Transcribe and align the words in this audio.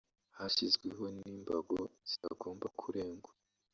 hashyizweho 0.37 1.03
n’imbago 1.19 1.79
zitagomba 2.09 2.67
kurengwa 2.79 3.31